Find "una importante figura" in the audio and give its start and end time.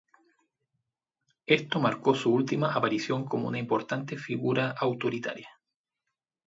3.47-4.71